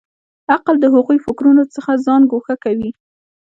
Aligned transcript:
عقل 0.53 0.75
د 0.81 0.85
هغو 0.95 1.13
فکرونو 1.25 1.63
څخه 1.75 1.91
ځان 2.05 2.21
ګوښه 2.31 2.55
کوي. 2.63 2.89